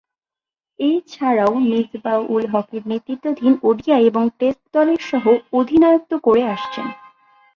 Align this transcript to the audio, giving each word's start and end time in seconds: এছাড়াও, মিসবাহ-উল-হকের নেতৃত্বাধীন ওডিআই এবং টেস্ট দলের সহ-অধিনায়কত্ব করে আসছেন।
এছাড়াও, 0.79 1.53
মিসবাহ-উল-হকের 1.69 2.83
নেতৃত্বাধীন 2.87 3.53
ওডিআই 3.63 4.03
এবং 4.05 4.23
টেস্ট 4.39 4.63
দলের 4.73 4.99
সহ-অধিনায়কত্ব 5.09 6.13
করে 6.23 6.43
আসছেন। 6.45 6.87